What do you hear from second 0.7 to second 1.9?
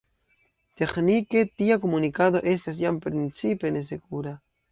Teĥnike tia